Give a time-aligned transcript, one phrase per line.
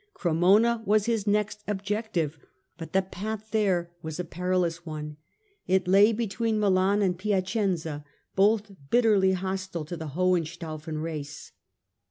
[0.15, 2.39] Cremona was his next objective
[2.75, 5.17] but the path there was a perilous one;
[5.67, 8.03] it lay between Milan and Piacenza,
[8.35, 11.51] both bitterly hostile to the Hohenstaufen race.